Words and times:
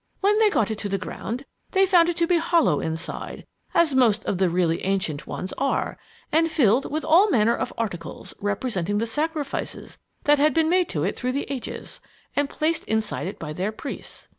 When 0.21 0.39
they 0.39 0.49
got 0.49 0.71
it 0.71 0.79
to 0.79 0.89
the 0.89 0.97
ground, 0.97 1.45
they 1.73 1.85
found 1.85 2.09
it 2.09 2.17
to 2.17 2.25
be 2.25 2.37
hollow 2.39 2.79
inside, 2.79 3.45
as 3.75 3.93
most 3.93 4.25
of 4.25 4.39
the 4.39 4.49
really 4.49 4.83
ancient 4.83 5.27
ones 5.27 5.53
are, 5.59 5.95
and 6.31 6.49
filled 6.49 6.89
with 6.91 7.05
all 7.05 7.29
manner 7.29 7.55
of 7.55 7.71
articles 7.77 8.33
representing 8.41 8.97
the 8.97 9.05
sacrifices 9.05 9.99
that 10.23 10.39
had 10.39 10.55
been 10.55 10.69
made 10.71 10.89
to 10.89 11.03
it, 11.03 11.15
through 11.15 11.33
the 11.33 11.45
ages, 11.53 12.01
and 12.35 12.49
placed 12.49 12.83
inside 12.85 13.27
it 13.27 13.37
by 13.37 13.53
their 13.53 13.71
priests. 13.71 14.27